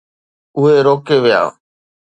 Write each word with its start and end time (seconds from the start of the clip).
اهي 0.57 0.75
روڪي 0.87 1.17
ويا. 1.23 1.41